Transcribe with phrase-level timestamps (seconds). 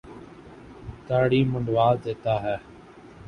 [1.07, 2.55] داڑھی منڈوا دیتا ہے۔